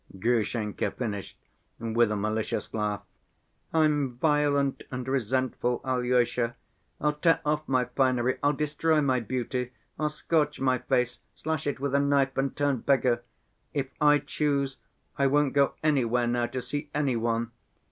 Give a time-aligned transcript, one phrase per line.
[0.17, 1.37] Grushenka finished
[1.77, 3.03] with a malicious laugh.
[3.71, 6.55] "I'm violent and resentful, Alyosha,
[6.99, 11.79] I'll tear off my finery, I'll destroy my beauty, I'll scorch my face, slash it
[11.79, 13.21] with a knife, and turn beggar.
[13.75, 14.79] If I choose,
[15.19, 17.51] I won't go anywhere now to see any one.